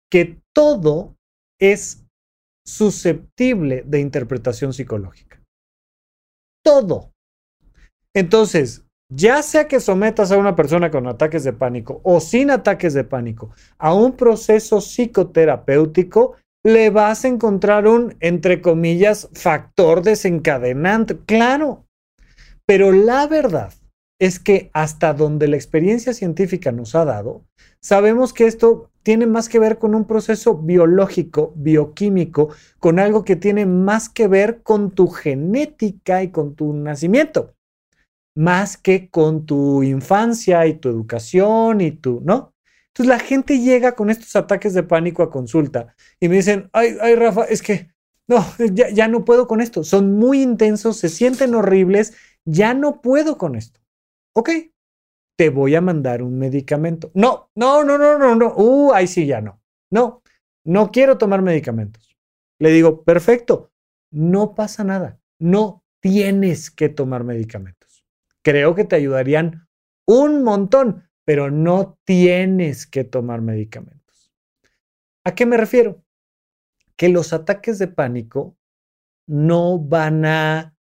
[0.10, 1.17] que todo
[1.60, 2.01] es
[2.65, 5.41] susceptible de interpretación psicológica.
[6.63, 7.12] Todo.
[8.13, 12.93] Entonces, ya sea que sometas a una persona con ataques de pánico o sin ataques
[12.93, 21.17] de pánico a un proceso psicoterapéutico, le vas a encontrar un, entre comillas, factor desencadenante.
[21.26, 21.86] Claro,
[22.65, 23.74] pero la verdad
[24.21, 27.43] es que hasta donde la experiencia científica nos ha dado,
[27.79, 33.36] sabemos que esto tiene más que ver con un proceso biológico, bioquímico, con algo que
[33.36, 37.55] tiene más que ver con tu genética y con tu nacimiento,
[38.36, 42.53] más que con tu infancia y tu educación y tu, ¿no?
[42.89, 46.95] Entonces la gente llega con estos ataques de pánico a consulta y me dicen, ay,
[47.01, 47.89] ay, Rafa, es que
[48.27, 52.13] no, ya, ya no puedo con esto, son muy intensos, se sienten horribles,
[52.45, 53.81] ya no puedo con esto.
[54.34, 54.50] Ok,
[55.38, 57.12] te voy a mandar un medicamento.
[57.13, 58.54] No, no, no, no, no, no.
[58.56, 59.62] Uh, ahí sí ya no.
[59.89, 60.22] No,
[60.63, 62.15] no quiero tomar medicamentos.
[62.60, 63.72] Le digo, perfecto,
[64.12, 65.20] no pasa nada.
[65.39, 68.06] No tienes que tomar medicamentos.
[68.44, 69.67] Creo que te ayudarían
[70.08, 74.34] un montón, pero no tienes que tomar medicamentos.
[75.26, 76.04] ¿A qué me refiero?
[76.96, 78.58] Que los ataques de pánico
[79.28, 80.76] no van a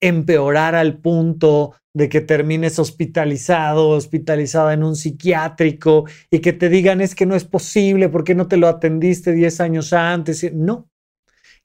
[0.00, 7.00] empeorar al punto de que termines hospitalizado, hospitalizada en un psiquiátrico y que te digan
[7.00, 10.52] es que no es posible, porque no te lo atendiste 10 años antes?
[10.54, 10.88] No,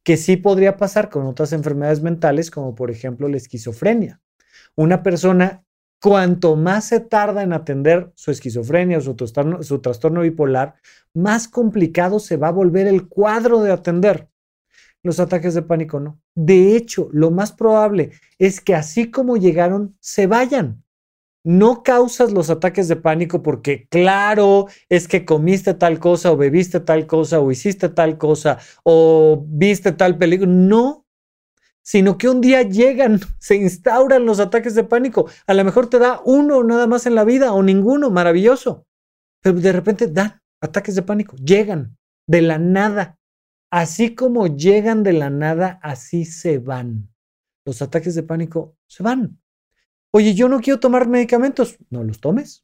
[0.04, 4.22] que sí podría pasar con otras enfermedades mentales, como por ejemplo la esquizofrenia.
[4.76, 5.64] Una persona,
[6.02, 10.76] cuanto más se tarda en atender su esquizofrenia o su trastorno, su trastorno bipolar,
[11.14, 14.28] más complicado se va a volver el cuadro de atender.
[15.06, 16.20] Los ataques de pánico no.
[16.34, 20.84] De hecho, lo más probable es que así como llegaron, se vayan.
[21.44, 26.80] No causas los ataques de pánico porque, claro, es que comiste tal cosa o bebiste
[26.80, 30.48] tal cosa o hiciste tal cosa o viste tal peligro.
[30.48, 31.06] No,
[31.84, 35.30] sino que un día llegan, se instauran los ataques de pánico.
[35.46, 38.88] A lo mejor te da uno nada más en la vida o ninguno, maravilloso.
[39.44, 43.20] Pero de repente dan ataques de pánico, llegan de la nada.
[43.76, 47.14] Así como llegan de la nada, así se van.
[47.66, 49.38] Los ataques de pánico se van.
[50.14, 51.78] Oye, yo no quiero tomar medicamentos.
[51.90, 52.64] No los tomes.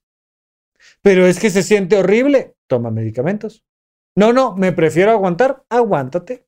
[1.02, 2.56] Pero es que se siente horrible.
[2.66, 3.66] Toma medicamentos.
[4.16, 5.66] No, no, me prefiero aguantar.
[5.68, 6.48] Aguántate.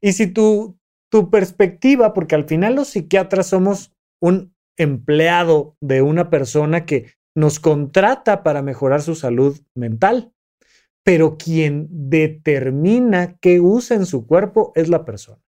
[0.00, 0.76] Y si tu,
[1.08, 7.60] tu perspectiva, porque al final los psiquiatras somos un empleado de una persona que nos
[7.60, 10.32] contrata para mejorar su salud mental
[11.04, 15.42] pero quien determina qué usa en su cuerpo es la persona.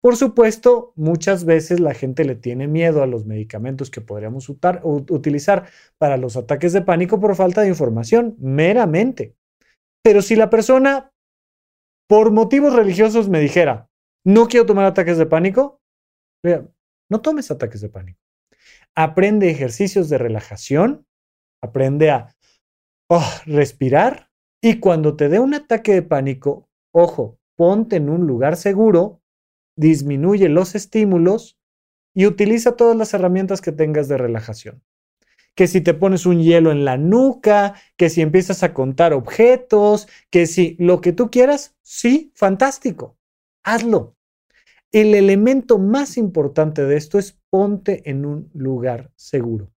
[0.00, 5.66] Por supuesto, muchas veces la gente le tiene miedo a los medicamentos que podríamos utilizar
[5.96, 9.34] para los ataques de pánico por falta de información, meramente.
[10.02, 11.10] Pero si la persona,
[12.06, 13.88] por motivos religiosos, me dijera,
[14.26, 15.80] no quiero tomar ataques de pánico,
[17.10, 18.20] no tomes ataques de pánico.
[18.94, 21.06] Aprende ejercicios de relajación,
[21.62, 22.36] aprende a
[23.08, 24.33] oh, respirar
[24.64, 29.20] y cuando te dé un ataque de pánico, ojo, ponte en un lugar seguro,
[29.76, 31.58] disminuye los estímulos
[32.14, 34.82] y utiliza todas las herramientas que tengas de relajación.
[35.54, 40.08] Que si te pones un hielo en la nuca, que si empiezas a contar objetos,
[40.30, 43.18] que si lo que tú quieras, sí, fantástico,
[43.64, 44.16] hazlo.
[44.92, 49.73] El elemento más importante de esto es ponte en un lugar seguro.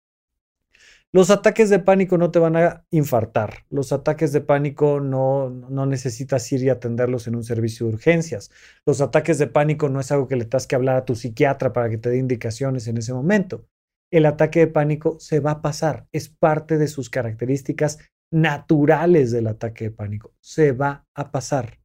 [1.15, 3.67] Los ataques de pánico no te van a infartar.
[3.71, 8.51] Los ataques de pánico no, no necesitas ir y atenderlos en un servicio de urgencias.
[8.85, 11.73] Los ataques de pánico no es algo que le tengas que hablar a tu psiquiatra
[11.73, 13.65] para que te dé indicaciones en ese momento.
[14.11, 16.09] El ataque de pánico se va a pasar.
[16.11, 18.01] Es parte de sus características
[18.33, 20.35] naturales del ataque de pánico.
[20.41, 21.79] Se va a pasar.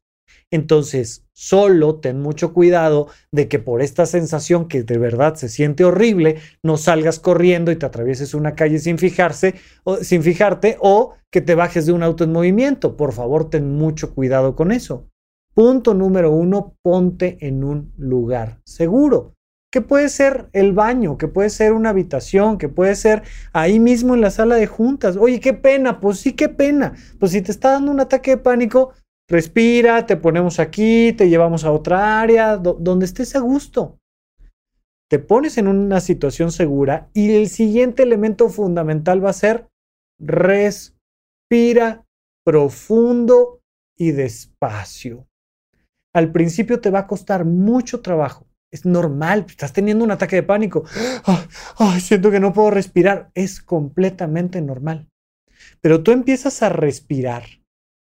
[0.52, 5.86] Entonces, solo ten mucho cuidado de que por esta sensación que de verdad se siente
[5.86, 11.14] horrible, no salgas corriendo y te atravieses una calle sin fijarse o sin fijarte o
[11.32, 12.98] que te bajes de un auto en movimiento.
[12.98, 15.08] Por favor, ten mucho cuidado con eso.
[15.54, 19.34] Punto número uno, ponte en un lugar seguro
[19.72, 24.16] que puede ser el baño, que puede ser una habitación, que puede ser ahí mismo
[24.16, 25.16] en la sala de juntas.
[25.16, 26.94] Oye, qué pena, pues sí, qué pena.
[27.20, 28.94] Pues si te está dando un ataque de pánico,
[29.30, 34.00] Respira, te ponemos aquí, te llevamos a otra área, donde estés a gusto.
[35.08, 39.70] Te pones en una situación segura y el siguiente elemento fundamental va a ser
[40.20, 42.06] respira
[42.44, 43.62] profundo
[43.96, 45.28] y despacio.
[46.12, 48.48] Al principio te va a costar mucho trabajo.
[48.72, 50.86] Es normal, estás teniendo un ataque de pánico.
[52.00, 53.30] Siento que no puedo respirar.
[53.36, 55.08] Es completamente normal.
[55.82, 57.44] Pero tú empiezas a respirar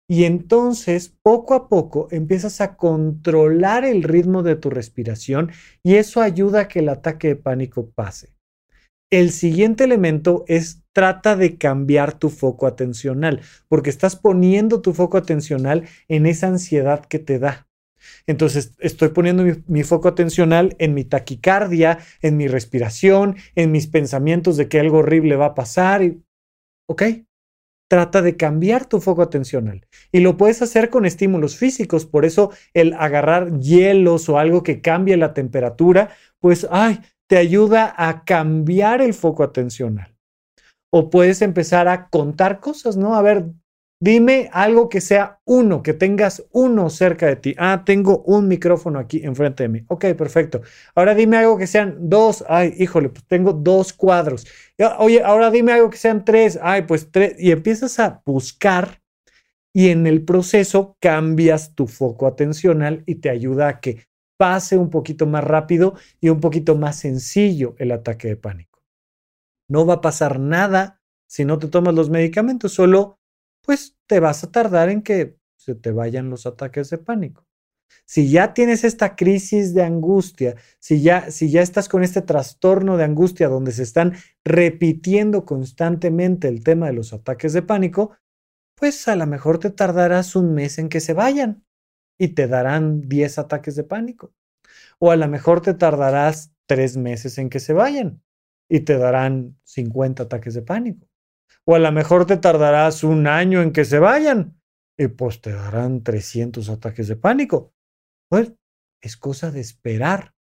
[0.09, 5.51] y entonces, poco a poco, empiezas a controlar el ritmo de tu respiración
[5.83, 8.37] y eso ayuda a que el ataque de pánico pase.
[9.11, 15.19] El siguiente elemento es trata de cambiar tu foco atencional, porque estás poniendo tu foco
[15.19, 17.69] atencional en esa ansiedad que te da.
[18.27, 24.57] Entonces, estoy poniendo mi, foco atencional en mi taquicardia, en mi respiración, en mis pensamientos
[24.57, 26.03] de que algo horrible va a pasar.
[26.03, 26.23] Y,
[26.89, 27.03] ¿Ok?
[27.89, 29.87] Trata de cambiar tu foco atencional.
[30.11, 32.05] Y lo puedes hacer con estímulos físicos.
[32.05, 36.11] Por eso el agarrar hielos o algo que cambie la temperatura,
[36.41, 40.17] pues, ay, te ayuda a cambiar el foco atencional.
[40.91, 43.15] O puedes empezar a contar cosas, ¿no?
[43.15, 43.47] A ver,
[44.01, 47.55] dime algo que sea uno, que tengas uno cerca de ti.
[47.59, 49.85] Ah, tengo un micrófono aquí enfrente de mí.
[49.89, 50.63] Ok, perfecto.
[50.95, 52.45] Ahora dime algo que sean dos.
[52.49, 54.47] Ay, híjole, pues tengo dos cuadros.
[54.99, 56.59] Oye, ahora dime algo que sean tres.
[56.63, 57.37] Ay, pues tres.
[57.39, 59.01] Y empiezas a buscar
[59.73, 64.07] y en el proceso cambias tu foco atencional y te ayuda a que
[64.39, 68.83] pase un poquito más rápido y un poquito más sencillo el ataque de pánico.
[69.69, 73.19] No va a pasar nada si no te tomas los medicamentos, solo
[73.67, 77.47] pues te vas a tardar en que se te vayan los ataques de pánico.
[78.05, 82.97] Si ya tienes esta crisis de angustia, si ya, si ya estás con este trastorno
[82.97, 84.15] de angustia donde se están
[84.45, 88.17] repitiendo constantemente el tema de los ataques de pánico,
[88.77, 91.65] pues a lo mejor te tardarás un mes en que se vayan
[92.19, 94.33] y te darán 10 ataques de pánico.
[94.99, 98.23] O a lo mejor te tardarás tres meses en que se vayan
[98.69, 101.07] y te darán 50 ataques de pánico.
[101.67, 104.61] O a lo mejor te tardarás un año en que se vayan
[104.97, 107.73] y pues te darán 300 ataques de pánico.
[108.31, 108.53] Pues
[109.03, 110.35] es cosa de esperar.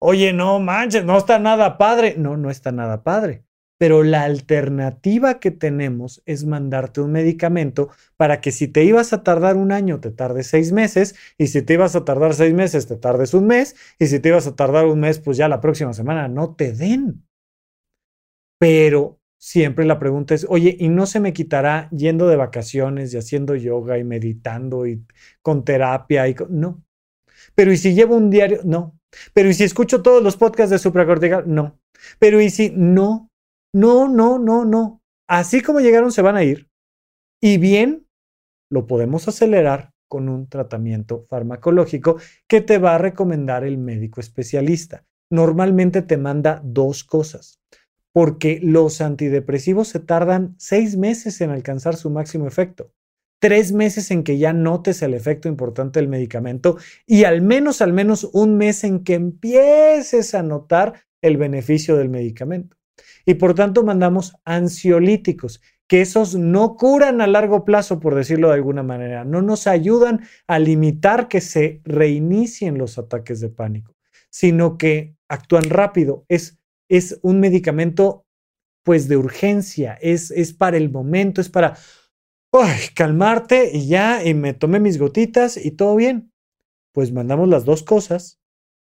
[0.00, 2.14] Oye, no manches, no está nada padre.
[2.16, 3.44] No, no está nada padre
[3.80, 7.88] pero la alternativa que tenemos es mandarte un medicamento
[8.18, 11.62] para que si te ibas a tardar un año, te tardes seis meses, y si
[11.62, 14.54] te ibas a tardar seis meses, te tardes un mes, y si te ibas a
[14.54, 17.26] tardar un mes, pues ya la próxima semana no te den.
[18.58, 23.18] Pero siempre la pregunta es, oye, ¿y no se me quitará yendo de vacaciones y
[23.18, 25.04] haciendo yoga y meditando y
[25.42, 26.28] con terapia?
[26.28, 26.84] Y No.
[27.54, 28.60] Pero ¿y si llevo un diario?
[28.64, 28.98] No.
[29.32, 31.44] Pero ¿y si escucho todos los podcasts de supracortical?
[31.46, 31.80] No.
[32.18, 33.30] Pero ¿y si no?
[33.72, 35.02] No, no, no, no.
[35.26, 36.68] Así como llegaron, se van a ir.
[37.40, 38.06] Y bien,
[38.70, 42.18] lo podemos acelerar con un tratamiento farmacológico
[42.48, 45.06] que te va a recomendar el médico especialista.
[45.30, 47.60] Normalmente te manda dos cosas,
[48.12, 52.92] porque los antidepresivos se tardan seis meses en alcanzar su máximo efecto,
[53.40, 57.92] tres meses en que ya notes el efecto importante del medicamento y al menos, al
[57.92, 62.76] menos un mes en que empieces a notar el beneficio del medicamento
[63.24, 68.54] y por tanto mandamos ansiolíticos, que esos no curan a largo plazo, por decirlo de
[68.54, 73.96] alguna manera, no nos ayudan a limitar que se reinicien los ataques de pánico,
[74.30, 76.24] sino que actúan rápido.
[76.28, 76.59] Es,
[76.90, 78.26] es un medicamento
[78.84, 81.78] pues de urgencia, es, es para el momento, es para
[82.94, 86.32] calmarte y ya, y me tomé mis gotitas y todo bien.
[86.92, 88.40] Pues mandamos las dos cosas,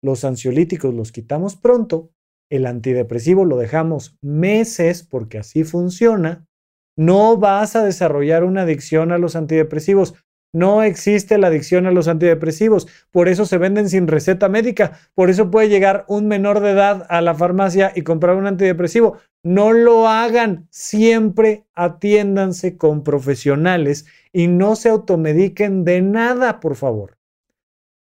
[0.01, 2.11] los ansiolíticos los quitamos pronto
[2.49, 6.47] el antidepresivo lo dejamos meses porque así funciona,
[6.95, 10.15] no vas a desarrollar una adicción a los antidepresivos.
[10.53, 15.29] No existe la adicción a los antidepresivos, por eso se venden sin receta médica, por
[15.29, 19.17] eso puede llegar un menor de edad a la farmacia y comprar un antidepresivo.
[19.43, 27.17] No lo hagan, siempre atiéndanse con profesionales y no se automediquen de nada, por favor.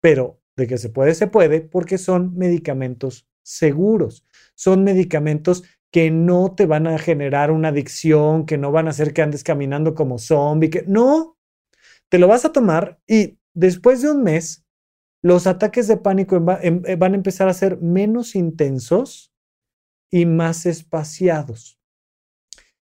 [0.00, 4.24] Pero de que se puede, se puede, porque son medicamentos seguros.
[4.54, 9.12] Son medicamentos que no te van a generar una adicción, que no van a hacer
[9.12, 11.35] que andes caminando como zombie, que no.
[12.10, 14.64] Te lo vas a tomar y después de un mes,
[15.22, 19.32] los ataques de pánico eh, van a empezar a ser menos intensos
[20.10, 21.80] y más espaciados.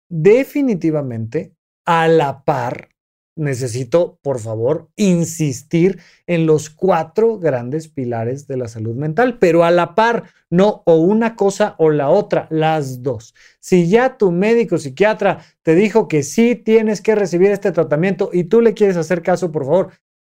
[0.08, 1.54] Definitivamente,
[1.84, 2.88] a la par
[3.36, 9.70] necesito, por favor, insistir en los cuatro grandes pilares de la salud mental, pero a
[9.70, 13.34] la par, no o una cosa o la otra, las dos.
[13.60, 18.44] Si ya tu médico psiquiatra te dijo que sí tienes que recibir este tratamiento y
[18.44, 19.92] tú le quieres hacer caso, por favor,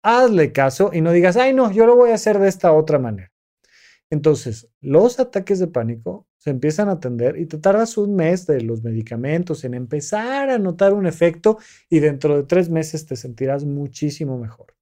[0.03, 2.99] hazle caso y no digas, ay, no, yo lo voy a hacer de esta otra
[2.99, 3.31] manera.
[4.11, 8.63] Entonces, los ataques de pánico se empiezan a atender y te tardas un mes de
[8.63, 11.59] los medicamentos en empezar a notar un efecto
[11.91, 14.75] y dentro de tres meses te sentirás muchísimo mejor.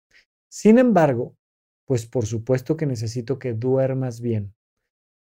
[0.49, 1.37] Sin embargo,
[1.85, 4.55] pues por supuesto que necesito que duermas bien,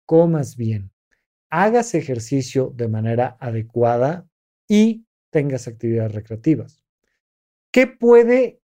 [0.07, 0.93] comas bien,
[1.51, 4.29] hagas ejercicio de manera adecuada
[4.69, 6.85] y tengas actividades recreativas.
[7.73, 8.61] ¿Qué puede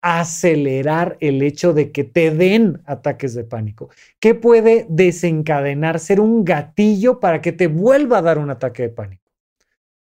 [0.00, 3.90] acelerar el hecho de que te den ataques de pánico?
[4.20, 8.88] ¿Qué puede desencadenar, ser un gatillo para que te vuelva a dar un ataque de
[8.90, 9.24] pánico?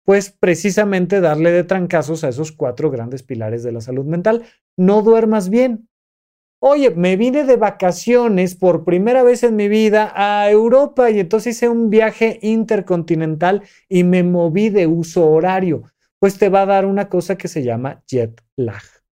[0.06, 4.44] Pues precisamente darle de trancazos a esos cuatro grandes pilares de la salud mental.
[4.76, 5.88] No duermas bien.
[6.60, 11.58] Oye, me vine de vacaciones por primera vez en mi vida a Europa y entonces
[11.58, 15.84] hice un viaje intercontinental y me moví de uso horario.
[16.20, 19.03] Pues te va a dar una cosa que se llama jet lag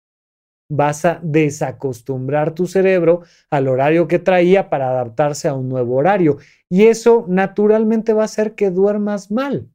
[0.71, 6.37] vas a desacostumbrar tu cerebro al horario que traía para adaptarse a un nuevo horario.
[6.69, 9.69] Y eso naturalmente va a hacer que duermas mal.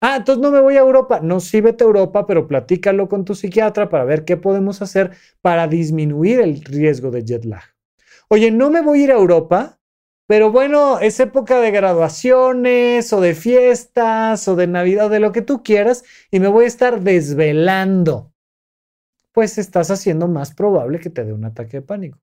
[0.00, 1.20] Ah, entonces no me voy a Europa.
[1.22, 5.12] No, sí vete a Europa, pero platícalo con tu psiquiatra para ver qué podemos hacer
[5.42, 7.62] para disminuir el riesgo de jet lag.
[8.28, 9.78] Oye, no me voy a ir a Europa,
[10.26, 15.42] pero bueno, es época de graduaciones o de fiestas o de Navidad de lo que
[15.42, 16.02] tú quieras
[16.32, 18.32] y me voy a estar desvelando
[19.40, 22.18] pues estás haciendo más probable que te dé un ataque de pánico.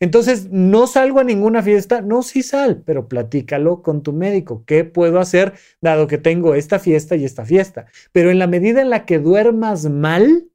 [0.00, 4.64] Entonces, no salgo a ninguna fiesta, no, sí sal, pero platícalo con tu médico.
[4.64, 5.52] ¿Qué puedo hacer
[5.82, 7.84] dado que tengo esta fiesta y esta fiesta?
[8.12, 10.48] Pero en la medida en la que duermas mal,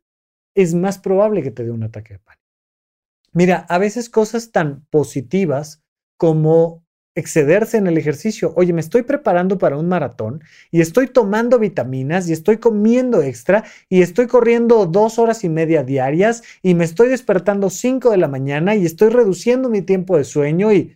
[0.56, 2.44] es más probable que te dé un ataque de pánico.
[3.32, 5.84] Mira, a veces cosas tan positivas
[6.18, 6.84] como
[7.16, 8.54] excederse en el ejercicio.
[8.56, 10.42] Oye, me estoy preparando para un maratón
[10.72, 15.84] y estoy tomando vitaminas y estoy comiendo extra y estoy corriendo dos horas y media
[15.84, 20.24] diarias y me estoy despertando cinco de la mañana y estoy reduciendo mi tiempo de
[20.24, 20.96] sueño y...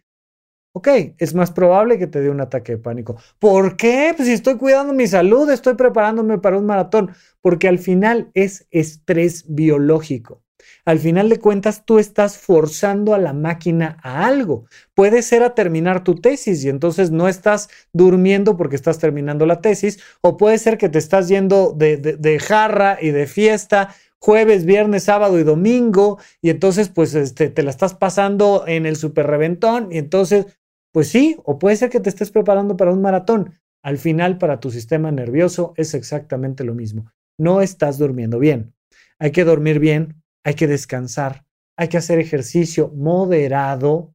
[0.75, 0.87] Ok,
[1.19, 3.15] es más probable que te dé un ataque de pánico.
[3.37, 4.11] ¿Por qué?
[4.15, 7.11] Pues si estoy cuidando mi salud, estoy preparándome para un maratón,
[7.41, 10.42] porque al final es estrés biológico.
[10.85, 14.65] Al final de cuentas, tú estás forzando a la máquina a algo.
[14.93, 19.61] Puede ser a terminar tu tesis y entonces no estás durmiendo porque estás terminando la
[19.61, 25.03] tesis, o puede ser que te estás yendo de, jarra y de fiesta jueves, viernes,
[25.03, 29.89] sábado y domingo, y entonces pues este, te la estás pasando en el super reventón,
[29.91, 30.45] y entonces,
[30.93, 33.59] pues sí, o puede ser que te estés preparando para un maratón.
[33.83, 37.11] Al final, para tu sistema nervioso es exactamente lo mismo.
[37.37, 38.73] No estás durmiendo bien.
[39.19, 41.45] Hay que dormir bien hay que descansar,
[41.77, 44.13] hay que hacer ejercicio moderado,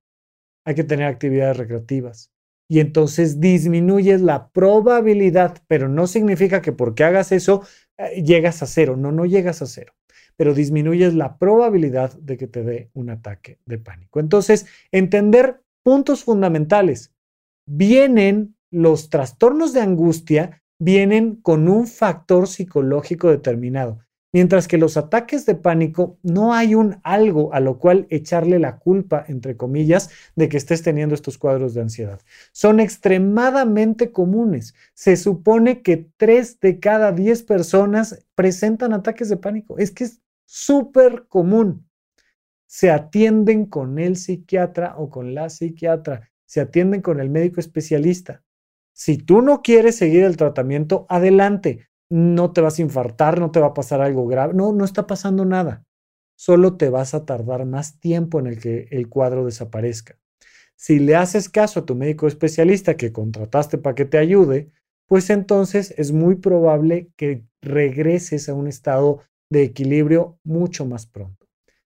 [0.65, 2.31] hay que tener actividades recreativas.
[2.71, 7.63] Y entonces disminuyes la probabilidad, pero no significa que porque hagas eso
[7.97, 9.95] eh, llegas a cero, no, no llegas a cero,
[10.37, 14.21] pero disminuyes la probabilidad de que te dé un ataque de pánico.
[14.21, 17.15] Entonces, entender puntos fundamentales.
[17.67, 24.01] Vienen los trastornos de angustia, vienen con un factor psicológico determinado.
[24.31, 28.79] Mientras que los ataques de pánico no hay un algo a lo cual echarle la
[28.79, 32.21] culpa, entre comillas, de que estés teniendo estos cuadros de ansiedad.
[32.53, 34.75] Son extremadamente comunes.
[34.93, 39.79] Se supone que tres de cada diez personas presentan ataques de pánico.
[39.79, 41.89] Es que es súper común.
[42.67, 46.31] Se atienden con el psiquiatra o con la psiquiatra.
[46.45, 48.43] Se atienden con el médico especialista.
[48.93, 53.61] Si tú no quieres seguir el tratamiento, adelante no te vas a infartar, no te
[53.61, 54.55] va a pasar algo grave.
[54.55, 55.85] No, no está pasando nada.
[56.37, 60.19] Solo te vas a tardar más tiempo en el que el cuadro desaparezca.
[60.77, 64.71] Si le haces caso a tu médico especialista que contrataste para que te ayude,
[65.07, 71.47] pues entonces es muy probable que regreses a un estado de equilibrio mucho más pronto.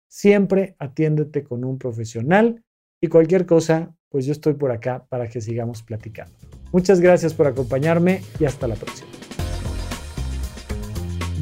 [0.08, 2.62] Siempre atiéndete con un profesional
[3.00, 6.34] y cualquier cosa, pues yo estoy por acá para que sigamos platicando.
[6.72, 9.23] Muchas gracias por acompañarme y hasta la próxima.